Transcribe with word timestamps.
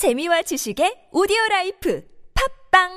재미와 0.00 0.40
지식의 0.40 1.12
오디오 1.12 1.36
life 1.50 2.02
팟빵 2.72 2.88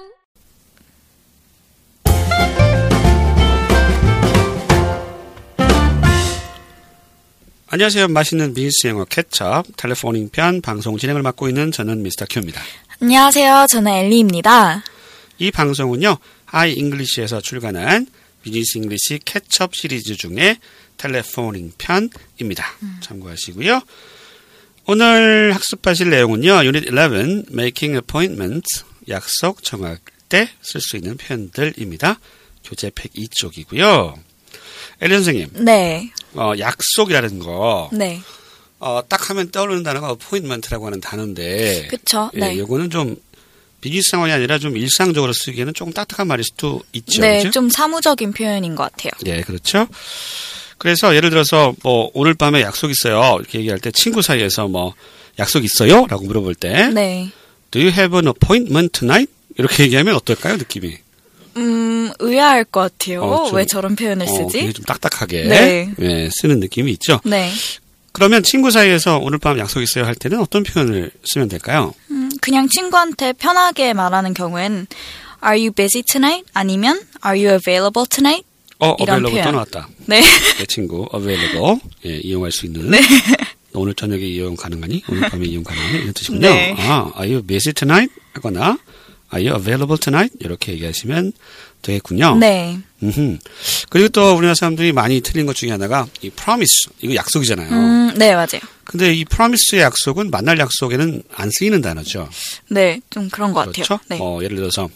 안녕하세요. 7.67 8.07
맛있는 8.07 8.53
비즈니스 8.53 8.87
영어 8.87 9.03
케첩 9.03 9.65
telephoning 9.75 10.29
편 10.29 10.61
방송 10.61 10.97
진행을 10.97 11.23
맡고 11.23 11.49
있는 11.49 11.73
저는 11.73 12.03
미스터 12.03 12.25
큐입니다. 12.29 12.61
안녕하세요. 13.01 13.65
저는 13.67 13.91
엘리입니다. 13.91 14.85
이 15.39 15.51
방송은요. 15.51 16.15
하이 16.45 16.71
잉글리시에서 16.71 17.41
출간한 17.41 18.07
business 18.43 18.77
English 18.77 19.19
케첩 19.25 19.75
시리즈 19.75 20.15
중에 20.15 20.57
telephoning 20.95 21.73
편입니다. 21.77 22.65
참고하시고요. 23.01 23.81
오늘 24.85 25.53
학습하실 25.53 26.09
내용은요. 26.09 26.65
유닛 26.65 26.85
11 26.87 27.45
Making 27.51 27.95
Appointments 27.95 28.83
약속 29.09 29.63
정할 29.63 29.97
때 30.29 30.49
쓸 30.61 30.81
수 30.81 30.97
있는 30.97 31.15
표현들입니다. 31.17 32.19
교재 32.63 32.89
102쪽이고요. 32.89 34.15
엘리 35.01 35.13
선생님, 35.13 35.49
네. 35.65 36.11
어, 36.33 36.53
약속이라는 36.57 37.39
거 37.39 37.89
네. 37.93 38.21
어, 38.79 39.01
딱 39.07 39.29
하면 39.29 39.51
떠오르는 39.51 39.83
단어가 39.83 40.09
appointment라고 40.11 40.85
하는 40.85 40.99
단어인데. 41.01 41.87
그쵸. 41.87 42.31
예, 42.35 42.39
네. 42.39 42.57
요거는 42.57 42.89
좀 42.89 43.15
비즈니스 43.81 44.11
상황이 44.11 44.31
아니라 44.31 44.59
좀 44.59 44.77
일상적으로 44.77 45.33
쓰기에는 45.33 45.73
조금 45.73 45.91
딱딱한 45.93 46.25
말일 46.27 46.43
수도 46.45 46.81
있죠. 46.93 47.21
네, 47.21 47.39
그죠? 47.39 47.51
좀 47.51 47.69
사무적인 47.69 48.31
표현인 48.31 48.75
것 48.75 48.83
같아요. 48.91 49.11
예, 49.25 49.41
그렇죠. 49.41 49.87
그래서 50.83 51.15
예를 51.15 51.29
들어서 51.29 51.73
뭐 51.81 52.11
오늘 52.13 52.33
밤에 52.33 52.61
약속 52.61 52.91
있어요. 52.91 53.37
이렇게 53.39 53.59
얘기할 53.59 53.79
때 53.79 53.89
친구 53.91 54.21
사이에서 54.21 54.67
뭐 54.67 54.93
약속 55.39 55.63
있어요? 55.63 56.05
라고 56.07 56.25
물어볼 56.25 56.55
때 56.55 56.89
네. 56.89 57.29
Do 57.71 57.79
you 57.81 57.89
have 57.89 58.13
an 58.17 58.27
appointment 58.27 58.99
tonight? 58.99 59.31
이렇게 59.57 59.83
얘기하면 59.83 60.13
어떨까요? 60.15 60.57
느낌이. 60.57 60.97
음, 61.55 62.11
의아할 62.19 62.65
것 62.65 62.81
같아요. 62.97 63.21
어, 63.23 63.45
좀- 63.47 63.55
왜 63.55 63.65
저런 63.65 63.95
표현을 63.95 64.25
어, 64.27 64.29
쓰지? 64.29 64.51
굉장히 64.57 64.73
좀 64.73 64.83
딱딱하게 64.83 65.43
네. 65.45 65.93
예, 66.01 66.29
쓰는 66.33 66.59
느낌이 66.59 66.91
있죠. 66.93 67.21
네. 67.23 67.49
그러면 68.11 68.43
친구 68.43 68.69
사이에서 68.69 69.19
오늘 69.19 69.37
밤 69.37 69.57
약속 69.59 69.81
있어요 69.81 70.03
할 70.05 70.15
때는 70.15 70.41
어떤 70.41 70.63
표현을 70.63 71.11
쓰면 71.23 71.47
될까요? 71.47 71.93
음, 72.11 72.29
그냥 72.41 72.67
친구한테 72.67 73.31
편하게 73.31 73.93
말하는 73.93 74.33
경우엔 74.33 74.87
Are 75.45 75.57
you 75.57 75.71
busy 75.71 76.03
tonight? 76.03 76.45
아니면 76.53 76.99
Are 77.25 77.39
you 77.41 77.53
available 77.55 78.05
tonight? 78.09 78.45
어, 78.83 78.95
이런 78.99 79.17
available 79.25 79.31
표현. 79.31 79.45
또 79.45 79.51
나왔다. 79.51 79.89
네. 80.05 80.21
내 80.57 80.65
친구 80.65 81.07
available 81.13 81.79
예, 82.05 82.17
이용할 82.17 82.51
수 82.51 82.65
있는 82.65 82.91
오늘 83.73 83.93
저녁에 83.95 84.23
이용 84.23 84.55
가능하니 84.55 85.03
오늘 85.09 85.29
밤에 85.29 85.45
이용 85.45 85.63
가능하니 85.63 85.99
이런 85.99 86.13
뜻이군요. 86.13 86.47
네. 86.47 86.75
아, 86.77 87.11
are 87.17 87.33
you 87.33 87.41
busy 87.41 87.73
tonight? 87.73 88.13
하거나 88.33 88.77
are 89.33 89.47
you 89.47 89.55
available 89.57 89.97
tonight? 89.99 90.35
이렇게 90.39 90.73
얘기하시면 90.73 91.33
되겠군요. 91.81 92.37
네. 92.37 92.77
음흠. 93.01 93.39
그리고 93.89 94.07
또 94.09 94.31
우리나라 94.33 94.53
사람들이 94.55 94.93
많이 94.93 95.19
틀린 95.21 95.45
것 95.45 95.55
중에 95.55 95.71
하나가 95.71 96.07
이 96.21 96.29
promise 96.29 96.91
이거 97.01 97.15
약속이잖아요. 97.15 97.69
음, 97.71 98.13
네, 98.15 98.33
맞아요. 98.33 98.61
근데 98.85 99.13
이 99.13 99.25
promise의 99.25 99.81
약속은 99.83 100.29
만날 100.31 100.59
약속에는 100.59 101.23
안 101.35 101.49
쓰이는 101.51 101.81
단어죠. 101.81 102.29
네, 102.69 103.01
좀 103.09 103.29
그런 103.29 103.53
것 103.53 103.63
그렇죠? 103.71 103.97
같아요. 103.97 104.07
네. 104.09 104.17
어, 104.21 104.39
예를 104.43 104.55
들어서 104.55 104.87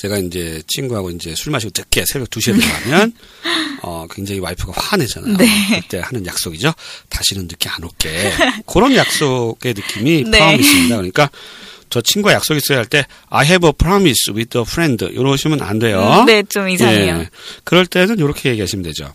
제가 0.00 0.16
이제 0.16 0.62
친구하고 0.66 1.10
이제 1.10 1.34
술 1.34 1.52
마시고 1.52 1.72
늦게 1.76 2.04
새벽 2.10 2.30
2시에 2.30 2.58
들어가면 2.58 3.12
어, 3.82 4.06
굉장히 4.10 4.40
와이프가 4.40 4.72
화내잖아요. 4.74 5.36
네. 5.36 5.46
그때 5.82 5.98
하는 5.98 6.24
약속이죠. 6.24 6.72
다시는 7.10 7.42
늦게 7.48 7.68
안 7.68 7.84
올게. 7.84 8.32
그런 8.66 8.96
약속의 8.96 9.74
느낌이 9.74 10.24
네. 10.24 10.38
promise입니다. 10.38 10.96
그러니까 10.96 11.30
저 11.90 12.00
친구와 12.00 12.32
약속 12.34 12.54
있어야 12.56 12.78
할 12.78 12.86
때 12.86 13.04
I 13.28 13.44
have 13.46 13.68
a 13.68 13.72
promise 13.76 14.32
with 14.32 14.56
a 14.56 14.62
friend 14.66 15.04
이러시면 15.04 15.60
안 15.60 15.78
돼요. 15.78 16.20
음, 16.20 16.24
네, 16.24 16.42
좀 16.44 16.68
이상해요. 16.70 17.18
예. 17.18 17.28
그럴 17.64 17.84
때는 17.84 18.18
이렇게 18.18 18.48
얘기하시면 18.50 18.82
되죠. 18.84 19.12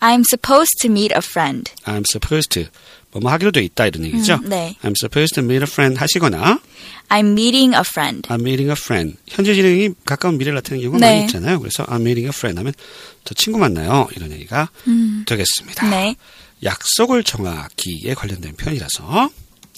I'm 0.00 0.22
supposed 0.24 0.76
to 0.82 0.90
meet 0.90 1.12
a 1.14 1.22
friend. 1.22 1.70
I'm 1.84 2.04
supposed 2.08 2.50
to 2.50 2.70
뭐뭐 3.12 3.30
하기로 3.32 3.52
돼 3.52 3.62
있다 3.62 3.86
이런 3.86 4.04
얘기죠. 4.04 4.34
음, 4.42 4.48
네. 4.48 4.76
I'm 4.82 4.94
supposed 4.96 5.34
to 5.36 5.44
meet 5.44 5.62
a 5.62 5.70
friend 5.70 5.98
하시거나 5.98 6.60
I'm 7.08 7.32
meeting 7.32 7.74
a 7.74 7.80
friend. 7.80 8.28
I'm 8.28 8.40
meeting 8.40 8.68
a 8.68 8.76
friend. 8.76 9.16
현재 9.28 9.54
진행이 9.54 9.90
가까운 10.04 10.38
미래를 10.38 10.56
나타내는 10.56 10.82
경우가 10.82 10.98
네. 10.98 11.12
많이 11.12 11.26
있잖아요. 11.26 11.58
그래서 11.60 11.84
I'm 11.84 12.00
meeting 12.00 12.26
a 12.26 12.34
friend 12.34 12.58
하면 12.58 12.72
저 13.24 13.34
친구 13.34 13.58
만나요. 13.58 14.08
이런 14.16 14.32
얘기가 14.32 14.70
되겠습니다. 15.26 15.86
음. 15.86 15.90
네. 15.90 16.16
약속을 16.64 17.22
정하기에 17.22 18.14
관련된 18.14 18.56
표현이라서 18.56 19.30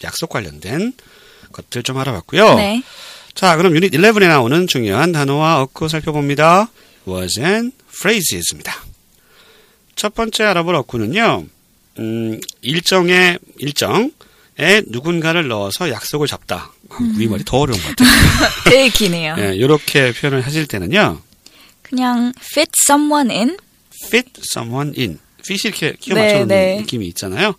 약속 0.04 0.30
관련된 0.30 0.92
것들 1.52 1.82
좀 1.82 1.98
알아봤고요. 1.98 2.54
네. 2.54 2.82
자, 3.34 3.56
그럼 3.56 3.74
유닛 3.76 3.92
11에 3.92 4.28
나오는 4.28 4.66
중요한 4.66 5.12
단어와 5.12 5.62
어구 5.62 5.88
살펴봅니다. 5.88 6.70
words 7.06 7.40
and 7.40 7.72
phrases입니다. 7.90 8.74
첫 9.98 10.14
번째 10.14 10.44
알아볼 10.44 10.76
어구는요. 10.76 11.44
음, 11.98 12.40
일정 12.62 13.10
에 13.10 14.82
누군가를 14.86 15.48
넣어서 15.48 15.90
약속을 15.90 16.26
잡다. 16.28 16.72
아, 16.88 16.96
우리말이 17.16 17.44
더 17.44 17.58
어려운 17.58 17.80
것 17.80 17.88
같아요. 17.88 18.08
되게 18.64 18.88
기네요. 18.88 19.34
예, 19.38 19.54
이렇게 19.54 20.12
표현을 20.12 20.44
하실 20.46 20.66
때는요. 20.66 21.20
그냥 21.82 22.32
fit 22.40 22.70
someone 22.88 23.30
in? 23.30 23.56
fit 24.06 24.30
someone 24.52 24.94
in. 24.96 25.18
fit이 25.40 25.60
이렇게 25.64 25.96
끼워 26.00 26.16
네, 26.16 26.22
맞춰놓는 26.22 26.48
네. 26.48 26.80
느낌이 26.80 27.06
있잖아요. 27.08 27.54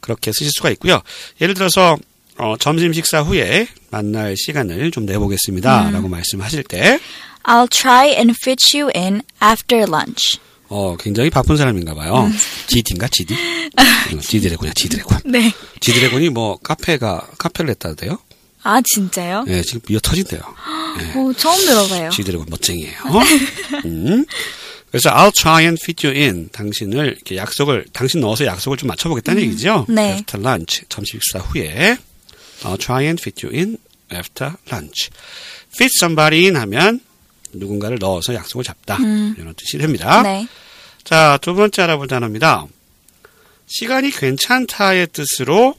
그렇게 0.00 0.32
쓰실 0.32 0.50
수가 0.56 0.70
있고요. 0.70 1.00
예를 1.40 1.54
들어서 1.54 1.96
어, 2.38 2.56
점심 2.58 2.92
식사 2.92 3.22
후에 3.22 3.68
만날 3.90 4.36
시간을 4.36 4.90
좀 4.90 5.06
내보겠습니다. 5.06 5.88
음. 5.88 5.92
라고 5.92 6.08
말씀하실 6.08 6.64
때 6.64 6.98
I'll 7.44 7.70
try 7.70 8.08
and 8.10 8.34
fit 8.42 8.76
you 8.76 8.90
in 8.94 9.22
after 9.42 9.84
lunch. 9.88 10.38
어, 10.68 10.96
굉장히 10.98 11.30
바쁜 11.30 11.56
사람인가 11.56 11.94
봐요. 11.94 12.24
음. 12.26 12.38
GD인가 12.66 13.08
GD? 13.08 13.34
어, 13.34 14.20
GD래곤. 14.20 15.20
네. 15.26 15.52
GD래곤이 15.80 16.30
뭐 16.30 16.56
카페가 16.58 17.30
카페를 17.38 17.68
냈다대요? 17.68 18.18
아, 18.62 18.80
진짜요? 18.84 19.44
네, 19.44 19.62
지금 19.62 19.80
미어 19.88 20.00
터진대요. 20.00 20.40
오, 21.16 21.32
처음 21.34 21.56
들어봐요. 21.64 22.10
GD래곤 22.10 22.46
멋쟁이에요. 22.50 22.96
음. 23.84 24.24
그래서 24.90 25.10
I'll 25.10 25.32
try 25.32 25.62
and 25.62 25.78
fit 25.80 26.06
you 26.06 26.16
in. 26.18 26.48
당신을 26.50 27.14
이렇게 27.16 27.36
약속을 27.36 27.86
당신 27.92 28.20
넣어서 28.20 28.46
약속을 28.46 28.78
좀 28.78 28.88
맞춰보겠다는 28.88 29.42
얘기죠. 29.42 29.86
네. 29.88 30.14
After 30.14 30.40
lunch 30.40 30.82
점심 30.88 31.20
식사 31.20 31.38
후에 31.38 31.96
I'll 32.62 32.80
try 32.80 33.04
and 33.04 33.20
fit 33.20 33.46
you 33.46 33.54
in 33.56 33.76
after 34.12 34.54
lunch. 34.72 35.10
Fit 35.74 35.90
somebody 36.00 36.44
in 36.44 36.56
하면 36.56 37.00
누군가를 37.58 37.98
넣어서 38.00 38.34
약속을 38.34 38.64
잡다 38.64 38.98
이런 38.98 39.54
뜻이 39.56 39.78
됩니다. 39.78 40.20
음. 40.20 40.22
네. 40.24 40.48
자, 41.04 41.38
두 41.40 41.54
번째 41.54 41.82
알아볼 41.82 42.08
단어입니다. 42.08 42.66
시간이 43.66 44.10
괜찮다의 44.10 45.08
뜻으로 45.12 45.74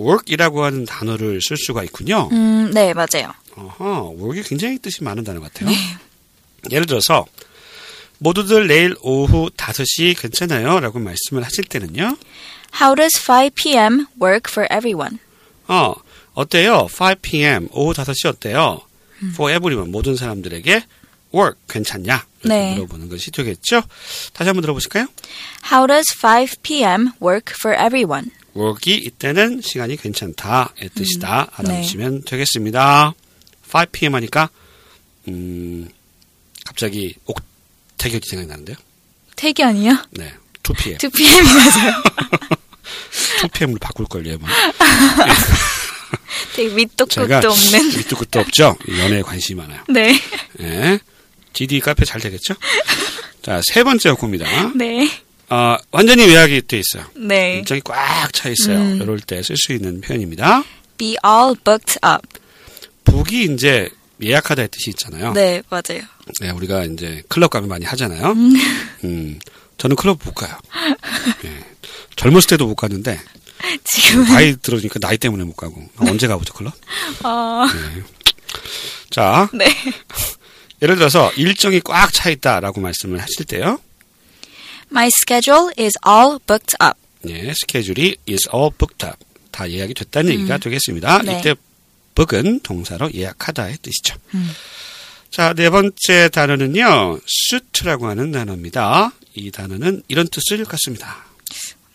work이라고 0.00 0.64
하는 0.64 0.84
단어를 0.84 1.40
쓸 1.42 1.56
수가 1.56 1.84
있군요. 1.84 2.28
음, 2.32 2.70
네, 2.72 2.94
맞아요. 2.94 3.32
어허, 3.56 4.14
work이 4.18 4.42
굉장히 4.48 4.78
뜻이 4.78 5.04
많은 5.04 5.24
단어 5.24 5.40
같아요. 5.40 5.70
예를 6.70 6.86
들어서 6.86 7.26
모두들 8.18 8.66
내일 8.68 8.94
오후 9.02 9.50
5시 9.50 10.20
괜찮아요? 10.20 10.80
라고 10.80 10.98
말씀을 10.98 11.42
하실 11.42 11.64
때는요. 11.64 12.16
How 12.80 12.94
does 12.94 13.18
5 13.28 13.50
p.m. 13.54 14.06
work 14.20 14.50
for 14.50 14.66
everyone? 14.72 15.18
어, 15.68 15.94
어때요? 16.34 16.88
5 16.90 17.16
p.m. 17.20 17.68
오후 17.72 17.92
5시 17.92 18.26
어때요? 18.26 18.80
for 19.34 19.52
everyone 19.54 19.90
모든 19.90 20.16
사람들에게 20.16 20.82
work 21.34 21.58
괜찮냐? 21.68 22.26
네. 22.44 22.74
물어보는 22.74 23.08
것이 23.08 23.30
되겠죠? 23.30 23.82
다시 24.32 24.48
한번 24.48 24.62
들어보실까요? 24.62 25.06
How 25.70 25.86
does 25.86 26.12
5 26.16 26.56
p.m. 26.62 27.12
work 27.22 27.54
for 27.58 27.76
everyone? 27.76 28.30
work이 28.56 28.94
이때는 28.96 29.60
시간이 29.62 29.96
괜찮다의 29.96 30.90
뜻이다. 30.94 31.50
네. 31.64 31.70
알아두시면 31.72 32.22
되겠습니다. 32.24 33.14
5 33.72 33.84
p.m. 33.92 34.14
하니까 34.16 34.50
음, 35.28 35.88
갑자기 36.66 37.14
옥태견이 37.24 38.22
생각나는데요. 38.28 38.76
태견이요? 39.36 39.96
네, 40.12 40.34
2 40.68 40.72
p.m. 40.74 40.98
2 41.02 41.08
p.m. 41.10 41.44
맞아요. 41.44 42.02
2 43.44 43.48
p.m.로 43.54 43.78
바꿀 43.80 44.06
걸요. 44.06 44.36
뭐. 44.38 44.48
되게 46.54 46.74
밑도 46.74 47.06
끝도 47.06 47.50
없는. 47.50 47.88
밑도 47.96 48.16
끝도 48.16 48.40
없죠. 48.40 48.76
연애에 48.98 49.22
관심이 49.22 49.60
많아요. 49.60 49.82
네. 49.88 50.14
예. 50.60 50.98
GD 51.52 51.80
카페 51.80 52.04
잘 52.04 52.20
되겠죠? 52.20 52.54
자, 53.42 53.60
세 53.72 53.82
번째 53.84 54.10
어구입니다. 54.10 54.72
네. 54.74 55.08
어, 55.48 55.76
완전히 55.90 56.28
예약이 56.28 56.62
돼 56.62 56.78
있어요. 56.80 57.04
네. 57.16 57.56
일정이 57.58 57.80
꽉 57.84 58.32
차 58.32 58.48
있어요. 58.48 58.78
음. 58.78 59.00
이럴 59.02 59.20
때 59.20 59.40
쓸 59.42 59.56
수 59.56 59.72
있는 59.72 60.00
표현입니다. 60.00 60.62
Be 60.96 61.16
all 61.26 61.54
booked 61.64 61.98
up. 62.06 62.26
북이 63.04 63.44
이제 63.52 63.90
예약하다의 64.22 64.68
뜻이 64.68 64.90
있잖아요. 64.90 65.32
네, 65.32 65.62
맞아요. 65.68 66.02
네, 66.40 66.50
우리가 66.50 66.84
이제 66.84 67.22
클럽 67.28 67.50
가면 67.50 67.68
많이 67.68 67.84
하잖아요. 67.84 68.32
음, 68.32 69.38
저는 69.78 69.96
클럽 69.96 70.18
못 70.24 70.32
가요. 70.32 70.56
예. 71.44 71.64
젊었을 72.16 72.46
때도 72.50 72.66
못 72.68 72.76
갔는데 72.76 73.18
지금 73.84 74.24
나이 74.26 74.54
들어오니까 74.56 75.00
나이 75.00 75.18
때문에 75.18 75.42
못 75.44 75.54
가고. 75.56 75.82
언제 75.98 76.28
가보죠, 76.28 76.54
클럽? 76.54 76.72
어, 77.24 77.66
자, 79.10 79.48
네. 79.52 79.66
예를 80.82 80.96
들어서 80.96 81.30
일정이 81.36 81.80
꽉 81.80 82.12
차 82.12 82.28
있다라고 82.30 82.80
말씀을 82.80 83.20
하실 83.20 83.44
때요. 83.46 83.80
My 84.90 85.06
schedule 85.06 85.70
is 85.78 85.96
all 86.06 86.38
booked 86.46 86.76
up. 86.82 86.98
예, 87.28 87.52
스케줄이 87.54 88.16
is 88.28 88.48
all 88.54 88.70
booked 88.76 89.06
up. 89.06 89.16
다 89.50 89.70
예약이 89.70 89.94
됐다는 89.94 90.32
얘기가 90.32 90.58
되겠습니다. 90.58 91.22
네. 91.22 91.38
이때 91.38 91.54
book은 92.14 92.60
동사로 92.60 93.10
예약하다의 93.14 93.78
뜻이죠. 93.80 94.16
자, 95.30 95.54
네 95.54 95.70
번째 95.70 96.28
단어는요. 96.30 97.20
suit라고 97.26 98.08
하는 98.08 98.32
단어입니다. 98.32 99.12
이 99.34 99.50
단어는 99.50 100.02
이런 100.08 100.28
뜻을 100.28 100.64
갖습니다. 100.64 101.24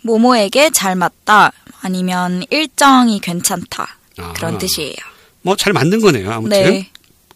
모모에게 0.02 0.72
잘 0.72 0.96
맞다. 0.96 1.52
아니면 1.82 2.44
일정이 2.50 3.20
괜찮다. 3.20 3.98
아. 4.18 4.34
그런 4.34 4.58
뜻이에요. 4.58 4.96
뭐잘 5.44 5.74
만든 5.74 6.00
거네요. 6.02 6.32
아무튼 6.32 6.50
네. 6.64 6.90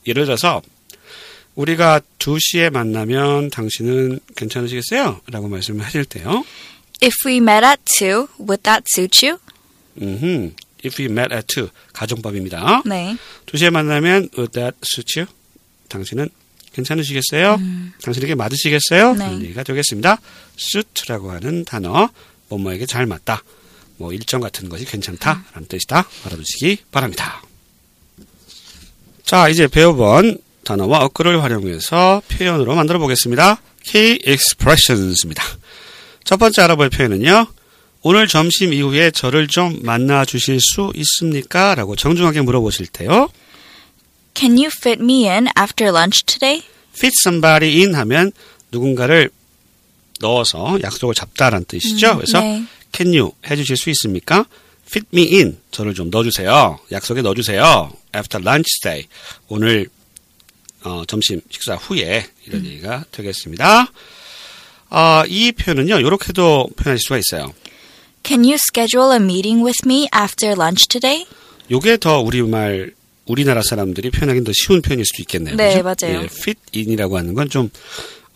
예를 0.08 0.26
들어서 0.26 0.62
우리가 1.56 2.02
2시에 2.20 2.70
만나면 2.72 3.50
당신은 3.50 4.20
괜찮으시겠어요? 4.36 5.22
라고 5.28 5.48
말씀을 5.48 5.86
하실 5.86 6.06
때요. 6.06 6.46
If 7.04 7.14
we 7.26 7.38
met 7.38 7.66
at 7.66 7.82
2, 7.86 8.28
would 8.40 8.64
that 8.64 8.84
suit 8.96 9.26
you? 9.26 9.40
음흠. 10.02 10.54
If 10.86 11.02
we 11.02 11.12
met 11.12 11.34
at 11.34 11.48
2. 11.60 11.70
가정법입니다. 11.94 12.84
네. 12.86 13.18
2시에 13.48 13.70
만나면 13.70 14.30
would 14.38 14.54
that 14.54 14.78
suit 14.84 15.20
you? 15.20 15.28
당신은 15.90 16.30
괜찮으시겠어요? 16.74 17.58
당신에게 18.02 18.36
맞으시겠어요? 18.36 19.12
음. 19.12 19.18
네. 19.18 19.26
그런 19.26 19.42
얘기가 19.44 19.64
되겠습니다. 19.64 20.22
suit라고 20.58 21.32
하는 21.32 21.66
단어 21.66 22.10
뭐뭐에게 22.48 22.86
잘 22.86 23.06
맞다. 23.06 23.44
뭐 23.98 24.14
일정 24.14 24.42
같은 24.42 24.70
것이 24.70 24.86
괜찮다. 24.86 25.46
라는 25.54 25.68
뜻이다. 25.68 26.08
알아두시기 26.26 26.78
바랍니다. 26.92 27.44
자, 29.24 29.48
이제 29.50 29.68
배워본 29.68 30.40
단어와 30.72 31.00
어구를 31.06 31.44
활용해서 31.44 32.22
표현으로 32.30 32.76
만들어 32.76 32.98
보겠습니다. 33.00 33.62
Key 33.84 34.20
expressions입니다. 34.26 35.44
첫 36.24 36.38
번째 36.38 36.62
알아볼 36.62 36.90
표현은요. 36.90 37.48
오늘 38.04 38.28
점심 38.28 38.74
이후에 38.74 39.12
저를 39.12 39.48
좀 39.48 39.80
만나 39.84 40.24
주실 40.24 40.60
수 40.62 40.92
있습니까? 40.96 41.76
라고 41.76 41.96
정중하게 41.96 42.42
물어보실 42.42 42.88
때요. 42.88 43.30
Can 44.34 44.54
you 44.54 44.70
fit 44.74 45.02
me 45.04 45.28
in 45.28 45.48
after 45.60 45.90
lunch 45.90 46.24
today? 46.26 46.64
fit 46.96 47.14
somebody 47.20 47.82
in 47.82 47.94
하면 47.96 48.32
누군가를 48.72 49.30
넣어서 50.22 50.80
약속을 50.82 51.16
잡다라는 51.16 51.66
뜻이죠. 51.66 52.16
그래서 52.16 52.40
네. 52.40 52.64
can 52.96 53.14
you 53.14 53.32
해 53.46 53.56
주실 53.58 53.76
수 53.76 53.90
있습니까? 53.90 54.46
fit 54.88 55.08
me 55.14 55.36
in 55.36 55.58
저를 55.72 55.94
좀 55.94 56.10
넣어 56.10 56.24
주세요. 56.24 56.80
약속에 56.92 57.22
넣어 57.22 57.34
주세요. 57.34 57.92
after 58.16 58.42
lunch 58.42 58.80
day 58.82 59.08
오늘 59.50 59.90
어, 60.84 61.04
점심 61.08 61.42
식사 61.50 61.76
후에 61.76 62.26
이런 62.48 62.66
얘기가 62.66 63.06
되겠습니다. 63.12 63.92
아, 64.90 65.24
이 65.28 65.52
표현은요 65.52 66.00
이렇게도 66.00 66.70
표현할 66.76 67.00
수가 67.00 67.18
있어요. 67.18 67.54
Can 68.24 68.44
you 68.44 68.56
schedule 68.56 69.12
a 69.12 69.18
meeting 69.18 69.64
with 69.64 69.80
me 69.86 70.08
after 70.16 70.54
lunch 70.54 70.88
today? 70.88 71.26
요게 71.70 71.98
더 71.98 72.20
우리말 72.20 72.94
우리나라 73.26 73.62
사람들이 73.68 74.12
표현하기는 74.12 74.44
더 74.44 74.52
쉬운 74.54 74.82
표현일 74.82 75.06
수도 75.06 75.22
있겠네요. 75.22 75.56
네, 75.56 75.82
그죠? 75.82 75.84
맞아요. 75.84 76.22
예, 76.22 76.26
fit 76.26 76.60
in이라고 76.76 77.18
하는 77.18 77.34
건좀 77.34 77.70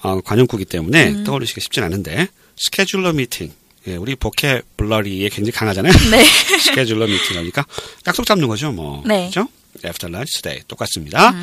어, 0.01 0.21
관용구기 0.21 0.65
때문에 0.65 1.09
음. 1.09 1.23
떠올리시기 1.23 1.61
쉽진 1.61 1.83
않은데 1.83 2.27
스케줄러 2.55 3.11
미팅. 3.11 3.51
예, 3.87 3.95
우리 3.97 4.15
보케 4.15 4.61
블러리에 4.77 5.29
굉장히 5.29 5.51
강하잖아요. 5.51 5.93
네. 6.11 6.23
스케줄러 6.59 7.05
미팅 7.05 7.37
하니까 7.37 7.65
약속 8.07 8.25
잡는 8.25 8.47
거죠, 8.47 8.71
뭐. 8.71 9.03
네. 9.05 9.25
음. 9.25 9.27
그죠? 9.27 9.47
After 9.83 10.09
lunch 10.11 10.41
day 10.41 10.61
똑같습니다. 10.67 11.33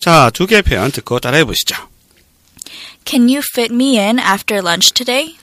자, 0.00 0.30
두 0.34 0.46
개의 0.46 0.62
표현 0.62 0.90
듣고 0.90 1.20
따라해 1.20 1.44
보시죠. 1.44 1.76
Can 3.04 3.28
you 3.28 3.40
fit 3.54 3.72
me 3.72 3.98
in 3.98 4.18
after 4.18 4.58
lunch 4.60 4.92
today? 4.92 5.36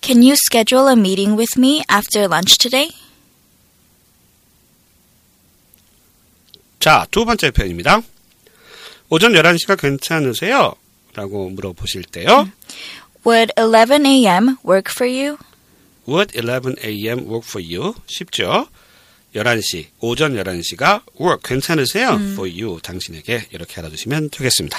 Can 0.00 0.22
you 0.22 0.34
schedule 0.34 0.88
a 0.88 0.96
meeting 0.96 1.36
with 1.36 1.58
me 1.58 1.82
after 1.90 2.24
lunch 2.24 2.58
today? 2.58 2.90
자, 6.80 7.06
두 7.10 7.24
번째 7.24 7.50
표현입니다. 7.52 8.00
오전 9.08 9.32
11시가 9.34 9.78
괜찮으세요? 9.78 10.74
라고 11.14 11.50
물어보실 11.50 12.04
때요. 12.04 12.50
Would 13.24 13.52
11 13.56 14.04
a.m. 14.06 14.56
work 14.64 14.90
for 14.90 15.08
you? 15.08 15.36
Would 16.08 16.36
11 16.36 16.76
a.m. 16.84 17.26
work 17.26 17.44
for 17.46 17.62
you? 17.64 17.94
쉽죠? 18.06 18.66
11시, 19.34 19.86
오전 20.00 20.34
11시가 20.34 21.02
work 21.18 21.40
괜찮으세요? 21.42 22.08
for 22.32 22.50
you, 22.50 22.78
당신에게 22.82 23.46
이렇게 23.52 23.80
알아두시면 23.80 24.28
되겠습니다. 24.30 24.78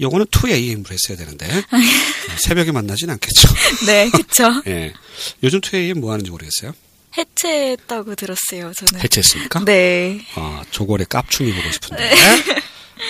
요거는 0.00 0.26
2 0.30 0.52
a.m.으로 0.52 0.90
했어야 0.90 1.18
되는데 1.18 1.46
새벽에 2.40 2.72
만나진 2.72 3.10
않겠죠. 3.10 3.48
네, 3.86 4.08
그쵸. 4.10 4.44
예. 4.68 4.94
요즘 5.42 5.60
2 5.60 5.76
a.m. 5.76 6.00
뭐 6.00 6.12
하는지 6.12 6.30
모르겠어요. 6.30 6.72
해체했다고 7.16 8.14
들었어요, 8.14 8.72
저는. 8.74 9.00
해체했습니까? 9.04 9.64
네. 9.66 10.24
아, 10.34 10.64
조골의 10.70 11.06
깝충이 11.08 11.52
보고 11.54 11.70
싶은데 11.70 12.10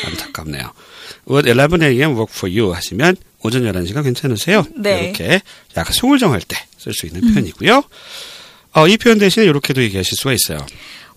안타깝네요. 0.07 0.73
Would 1.29 1.49
11 1.49 1.83
a.m. 1.85 2.11
work 2.17 2.35
for 2.35 2.51
you 2.53 2.75
하시면 2.75 3.17
오전 3.45 3.63
11시가 3.63 4.03
괜찮으세요? 4.03 4.67
네. 4.75 5.05
이렇게 5.05 5.41
약간 5.77 5.93
속을 5.93 6.19
정할 6.19 6.41
때 6.41 6.57
쓸 6.85 6.93
수 6.93 7.07
있는 7.07 7.23
표현이고요. 7.33 7.83
어, 8.75 8.89
이 8.89 8.97
표현 8.99 9.19
대신에 9.19 9.47
이렇게도 9.47 9.83
얘기하실 9.85 10.17
수가 10.19 10.35
있어요. 10.35 10.59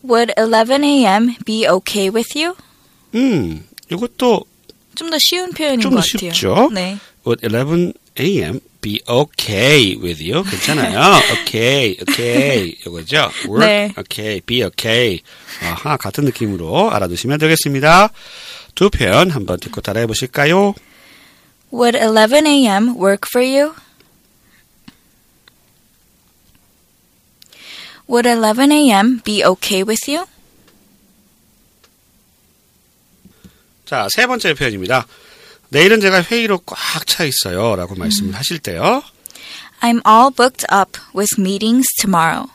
Would 0.03 0.33
11 0.38 0.83
a.m. 0.85 1.35
be 1.45 1.68
okay 1.68 2.09
with 2.09 2.38
you? 2.39 2.56
음, 3.15 3.65
이것도 3.91 4.45
좀 4.95 5.09
더 5.09 5.18
쉬운 5.19 5.51
표현인 5.51 5.81
좀것더 5.81 6.01
같아요. 6.13 6.31
쉽죠? 6.31 6.69
네. 6.74 6.97
Would 7.25 7.45
11 7.45 7.94
a.m. 8.19 8.59
be 8.81 9.01
okay 9.09 9.97
with 9.97 10.23
you? 10.23 10.44
괜찮아요. 10.44 11.19
okay, 11.44 11.97
okay. 12.01 12.73
이거죠. 12.85 13.30
Work, 13.47 13.59
네. 13.68 13.91
okay, 13.97 14.39
be 14.45 14.63
okay. 14.63 15.19
아하, 15.62 15.97
같은 15.97 16.23
느낌으로 16.23 16.91
알아두시면 16.91 17.39
되겠습니다. 17.39 18.12
두 18.75 18.89
표현 18.89 19.31
한번 19.31 19.59
듣고 19.59 19.81
따라해 19.81 20.06
보실까요? 20.07 20.73
Would 21.70 21.94
11 21.96 22.46
a.m. 22.46 22.96
work 22.96 23.26
for 23.26 23.42
you? 23.42 23.74
Would 28.08 28.26
11 28.26 28.70
a.m. 28.72 29.20
be 29.24 29.42
okay 29.44 29.82
with 29.82 30.10
you? 30.10 30.26
자, 33.86 34.08
세 34.10 34.26
번째 34.26 34.55
표현입니다. 34.55 35.06
내일은 35.69 36.00
제가 36.00 36.22
회의로 36.22 36.58
꽉 36.67 37.06
차 37.06 37.24
있어요. 37.24 37.76
라고 37.76 37.94
음. 37.94 37.98
말씀을 38.00 38.34
하실 38.34 38.58
때요. 38.58 39.02
I'm 39.81 40.00
all 40.06 40.31
booked 40.34 40.67
up 40.72 40.98
with 41.14 41.41
meetings 41.41 41.86
tomorrow. 42.00 42.48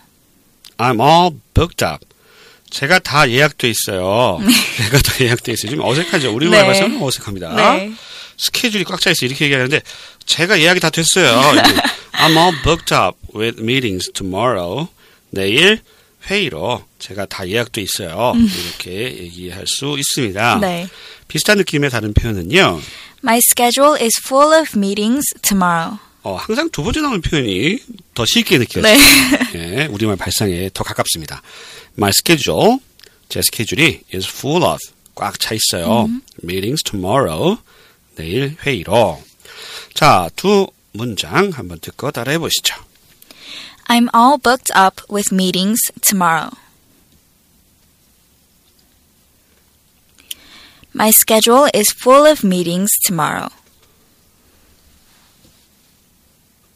I'm 0.78 1.02
all 1.02 1.40
booked 1.54 1.84
up. 1.84 2.06
제가 2.70 3.00
다 3.00 3.30
예약돼 3.30 3.70
있어요. 3.70 4.40
제가 4.78 4.98
다 5.00 5.26
예약돼 5.26 5.54
있어요. 5.54 5.72
좀 5.72 5.82
어색하죠? 5.82 6.34
우리말 6.34 6.60
네. 6.62 6.66
발사는 6.66 7.02
어색합니다. 7.02 7.56
네. 7.56 7.94
스케줄이 8.37 8.85
꽉 8.85 9.01
차 9.01 9.11
있어요. 9.11 9.29
이렇게 9.29 9.45
얘기하는데 9.47 9.81
제가 10.27 10.61
예약이 10.61 10.81
다 10.81 10.91
됐어요. 10.91 11.41
I'm 12.13 12.37
all 12.37 12.53
booked 12.63 12.95
up 12.95 13.17
with 13.35 13.61
meetings 13.61 14.11
tomorrow. 14.13 14.89
내일 15.31 15.81
회의로 16.31 16.85
제가 16.99 17.27
다 17.27 17.49
예약돼 17.49 17.83
있어요. 17.83 18.35
이렇게 18.37 19.19
얘기할 19.25 19.65
수 19.67 19.97
있습니다. 19.99 20.55
음. 20.57 20.61
네. 20.61 20.89
비슷한 21.29 21.59
느낌의 21.59 21.91
다른 21.91 22.13
표현은요. 22.15 22.81
My 23.25 23.39
schedule 23.39 24.01
is 24.01 24.21
full 24.25 24.53
of 24.53 24.77
meetings 24.77 25.25
tomorrow. 25.43 25.99
어, 26.25 26.37
항상 26.37 26.71
두 26.71 26.85
번째 26.85 27.01
나오는 27.01 27.21
표현이 27.21 27.79
더 28.15 28.25
쉽게 28.25 28.59
느껴져요. 28.59 28.95
네. 28.95 28.99
예, 29.83 29.87
우리말 29.87 30.17
발상에 30.17 30.71
더 30.73 30.85
가깝습니다. 30.85 31.43
My 31.99 32.11
schedule, 32.11 32.79
제 33.29 33.43
스케줄이 33.43 34.03
is 34.15 34.29
full 34.29 34.63
of, 34.63 34.79
꽉 35.17 35.39
차 35.41 35.55
있어요. 35.55 36.09
Meetings 36.45 36.83
tomorrow, 36.85 37.57
내일 38.17 38.57
회의로. 38.65 39.23
자, 39.95 40.29
두 40.37 40.67
문장 40.93 41.51
한번 41.51 41.79
듣고 41.81 42.11
따라해 42.11 42.39
보시죠. 42.39 42.75
I'm 43.89 44.09
all 44.15 44.39
booked 44.39 44.73
up 44.77 45.03
with 45.11 45.33
meetings 45.33 45.81
tomorrow. 46.03 46.51
My 50.95 51.09
schedule 51.09 51.71
is 51.75 51.93
full 51.93 52.31
of 52.31 52.47
meetings 52.47 52.91
tomorrow. 53.07 53.49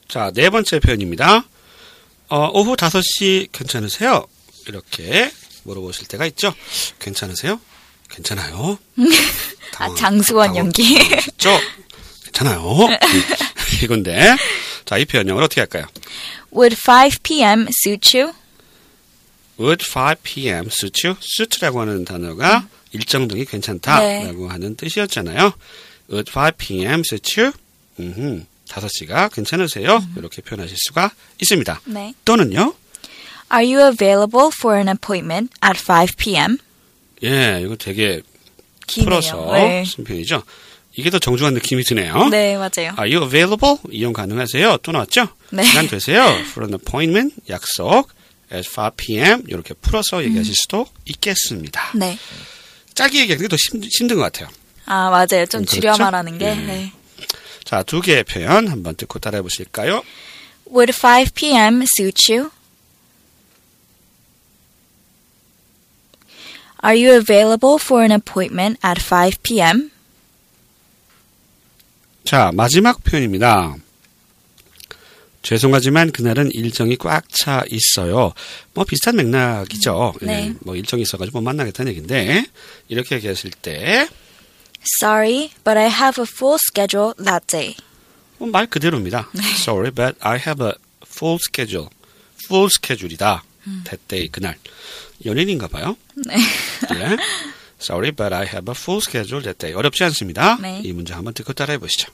자, 0.09 0.31
네 0.35 0.51
번째 0.51 0.81
표현입니다. 0.81 1.45
어, 2.29 2.51
오후 2.53 2.75
5시 2.77 3.53
괜찮으세요? 3.53 4.27
이렇게 4.67 5.31
물어보실 5.65 6.09
때가 6.09 6.27
있죠. 6.27 6.55
괜찮으세요? 6.99 7.61
괜찮아요. 8.09 8.79
아, 9.79 9.95
장수원 9.95 10.57
연기. 10.57 10.99
죠 11.37 11.51
괜찮아요. 12.25 12.63
이건데 13.83 14.37
자, 14.85 14.97
이 14.99 15.05
표현 15.05 15.29
영어로 15.29 15.45
어떻게 15.47 15.61
할까요? 15.61 15.87
Would 16.53 16.77
5 16.77 17.19
p.m. 17.23 17.67
suit 17.85 18.17
you? 18.17 18.33
Would 19.59 19.85
5 19.85 20.17
p.m. 20.23 20.67
suit 20.71 21.07
you? 21.07 21.17
suit라고 21.21 21.81
하는 21.81 22.05
단어가 22.05 22.67
일정 22.93 23.29
등이 23.29 23.45
괜찮다라고 23.45 24.49
하는 24.49 24.77
뜻이었잖아요. 24.77 25.53
Would 26.11 26.31
5 26.31 26.53
p.m. 26.57 27.01
suit 27.01 27.41
you? 27.41 27.53
음흠, 27.99 28.45
5시가 28.69 29.33
괜찮으세요? 29.33 30.03
이렇게 30.17 30.43
표현하실 30.43 30.77
수가 30.79 31.11
있습니다. 31.41 31.81
네. 31.87 32.15
또는요. 32.25 32.75
Are 33.53 33.65
you 33.65 33.81
available 33.87 34.51
for 34.55 34.77
an 34.77 34.89
appointment 34.89 35.53
at 35.65 35.79
5 35.81 36.17
p.m.? 36.17 36.59
예, 37.25 37.61
이거 37.65 37.77
되게 37.77 38.21
기네요. 38.87 39.05
풀어서 39.09 39.53
네. 39.53 39.85
쓴 39.87 40.05
표현이죠. 40.05 40.43
이게 40.97 41.11
더 41.11 41.19
정중한 41.19 41.55
느낌이 41.55 41.83
드네요. 41.85 42.29
네, 42.31 42.57
맞아요. 42.57 42.95
Are 42.99 43.13
you 43.15 43.23
available? 43.23 43.77
이용 43.91 44.13
가능하세요? 44.13 44.79
또 44.83 44.93
나왔죠? 44.93 45.29
네. 45.51 45.63
시간 45.63 45.87
되세요? 45.89 46.23
For 46.23 46.65
an 46.65 46.75
appointment, 46.75 47.35
약속, 47.51 48.09
at 48.53 48.69
5 48.69 48.91
p.m. 48.97 49.43
이렇게 49.49 49.75
풀어서 49.75 50.23
얘기하실 50.25 50.55
수도 50.55 50.87
있겠습니다. 51.05 51.91
네. 51.95 52.19
짧게 52.95 53.21
얘기하는 53.21 53.47
게 53.47 53.49
더 53.49 53.57
힘든 53.91 54.17
것 54.17 54.23
같아요. 54.23 54.49
아, 54.87 55.11
맞아요. 55.11 55.45
좀 55.47 55.63
음, 55.63 55.67
줄여 55.67 55.81
그렇죠? 55.93 56.03
말하는 56.05 56.39
게. 56.39 56.53
음. 56.53 56.67
네. 56.67 56.93
자, 57.65 57.83
두 57.83 58.01
개의 58.01 58.25
표현 58.25 58.69
한번 58.69 58.95
듣고 58.95 59.19
따라해 59.19 59.43
보실까요? 59.43 60.03
Would 60.73 60.93
5 60.97 61.33
p.m. 61.35 61.83
suit 61.99 62.33
you? 62.33 62.51
Are 66.83 66.95
you 66.95 67.13
available 67.17 67.79
for 67.81 68.03
an 68.05 68.13
appointment 68.13 68.79
at 68.85 69.01
5 69.01 69.43
p.m.? 69.43 69.91
자, 72.25 72.51
마지막 72.55 73.03
표현입니다. 73.05 73.77
죄송하지만 75.43 76.11
그날은 76.11 76.51
일정이 76.53 76.97
꽉 76.97 77.25
차 77.31 77.63
있어요. 77.71 78.33
뭐 78.75 78.85
비슷한 78.85 79.15
맥락이죠. 79.17 80.15
네. 80.23 80.49
예, 80.49 80.55
뭐 80.61 80.75
일정이 80.75 81.03
있어가지고 81.03 81.39
못 81.39 81.45
만나겠다는 81.45 81.91
얘기인데 81.91 82.45
이렇게 82.89 83.15
얘기했을 83.17 83.51
때 83.51 84.09
Sorry, 85.03 85.51
but 85.65 85.79
I 85.79 85.87
have 85.87 86.21
a 86.21 86.27
full 86.29 86.59
schedule 86.61 87.13
that 87.25 87.47
day. 87.47 87.77
뭐 88.39 88.51
말 88.51 88.67
그대로입니다. 88.67 89.29
Sorry, 89.63 89.91
but 89.93 90.17
I 90.21 90.37
have 90.39 90.65
a 90.67 90.73
full 91.07 91.39
schedule. 91.41 91.89
full 92.47 92.69
schedule이다. 92.69 93.45
that 93.85 93.99
day 94.09 94.29
그날 94.29 94.57
연인인가 95.25 95.69
봐요. 95.69 95.97
네. 96.15 96.35
예. 96.95 97.17
Sorry, 97.81 98.11
but 98.11 98.35
I 98.35 98.47
have 98.47 98.69
a 98.69 98.75
full 98.75 99.01
schedule 99.01 99.43
that 99.43 99.59
day. 99.59 99.75
어렵지 99.77 100.03
않습니다. 100.05 100.57
네. 100.61 100.81
이 100.85 100.93
문제 100.93 101.15
한번 101.15 101.35
듣고 101.35 101.53
따라해 101.53 101.79
보시죠. 101.79 102.11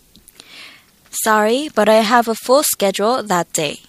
Sorry, 1.26 1.68
but 1.74 1.90
I 1.90 1.98
have 1.98 2.30
a 2.30 2.34
full 2.42 2.62
schedule 2.74 3.26
that 3.28 3.52
day. 3.52 3.80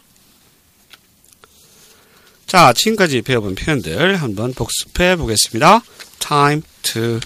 자, 2.45 2.73
지금까지 2.73 3.23
배워본 3.23 3.55
표현들 3.55 4.17
한번 4.17 4.53
복습해 4.53 5.15
보겠습니다. 5.15 5.81
Time 6.19 6.61
to 6.83 7.19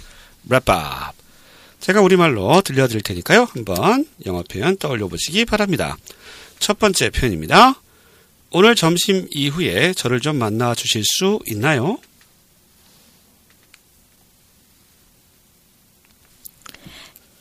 wrap 0.50 0.72
up. 0.72 1.18
제가 1.82 2.01
우리말로 2.01 2.62
들려드릴 2.62 3.01
테니까요. 3.01 3.48
한번 3.51 4.06
영어 4.25 4.44
표현 4.44 4.77
떠올려 4.77 5.08
보시기 5.08 5.46
바랍니다. 5.46 5.98
첫 6.60 6.80
번째 6.80 7.10
표현입니다. 7.10 7.82
오늘 8.51 8.75
점심 8.75 9.27
이후에 9.32 9.94
저를 9.94 10.22
좀 10.22 10.38
만나 10.38 10.74
주실 10.74 11.04
수 11.04 11.39
있나요? 11.48 11.98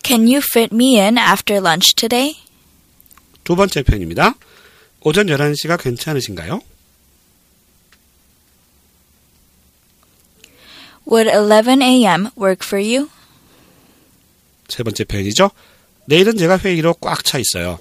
Can 0.05 0.27
you 0.27 0.41
fit 0.41 0.73
me 0.73 0.99
in 0.99 1.17
after 1.17 1.59
lunch 1.59 1.95
today? 1.95 2.35
두 3.43 3.55
번째 3.55 3.83
표현입니다. 3.83 4.35
오전 5.01 5.27
11시가 5.27 5.81
괜찮으신가요? 5.81 6.61
Would 11.05 11.29
11 11.29 11.81
a.m. 11.81 12.29
work 12.37 12.65
for 12.65 12.81
you? 12.81 13.09
세 14.69 14.83
번째 14.83 15.03
표현이죠. 15.03 15.51
내일은 16.05 16.37
제가 16.37 16.57
회의로 16.59 16.93
꽉 16.95 17.23
차 17.23 17.37
있어요. 17.37 17.79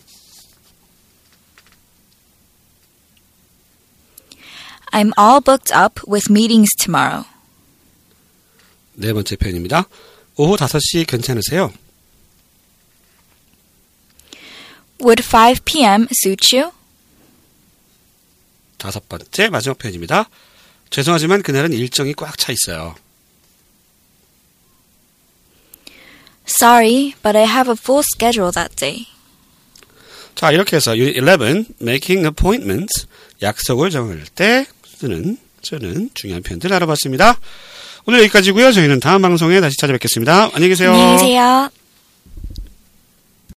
I'm 4.92 5.12
all 5.18 5.40
booked 5.40 5.73
up 5.73 6.00
with 6.11 6.26
meetings 6.30 6.70
tomorrow. 6.76 7.25
네 8.94 9.12
번째 9.12 9.37
표현입니다. 9.37 9.87
오후 10.37 10.56
5시 10.56 11.06
괜찮으세요? 11.06 11.73
Would 15.01 15.23
5 15.23 15.65
p.m. 15.65 16.07
suit 16.23 16.55
you? 16.55 16.71
다섯 18.77 19.07
번째 19.09 19.49
마지막 19.49 19.77
표현입니다. 19.77 20.29
죄송하지만 20.89 21.41
그날은 21.41 21.73
일정이 21.73 22.13
꽉 22.13 22.37
차 22.37 22.51
있어요. 22.51 22.95
Sorry, 26.47 27.13
but 27.23 27.35
I 27.35 27.43
have 27.45 27.69
a 27.69 27.75
full 27.77 28.03
schedule 28.15 28.51
that 28.51 28.75
day. 28.75 29.07
자, 30.35 30.51
이렇게 30.51 30.75
해서 30.75 30.95
Unit 30.95 31.17
11, 31.19 31.65
Making 31.81 32.25
Appointments, 32.27 33.07
약속을 33.41 33.89
정할 33.89 34.23
때 34.35 34.65
쓰는, 34.85 35.37
쓰는 35.63 36.09
중요한 36.13 36.43
표현들 36.43 36.71
알아봤습니다. 36.71 37.39
오늘 38.05 38.19
여기까지고요. 38.19 38.71
저희는 38.71 38.99
다음 38.99 39.21
방송에 39.23 39.59
다시 39.59 39.75
찾아뵙겠습니다. 39.77 40.51
안녕히 40.53 40.69
계세요. 40.69 40.91
안녕히 40.91 41.17
계세요. 41.17 41.69